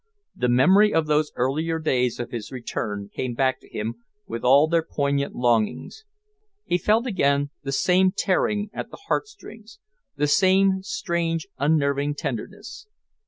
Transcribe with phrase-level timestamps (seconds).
[0.35, 4.67] The memory of those earlier days of his return came back to him with all
[4.67, 6.05] their poignant longings.
[6.65, 9.77] He felt again the same tearing at the heart strings,
[10.15, 12.87] the same strange, unnerving tenderness.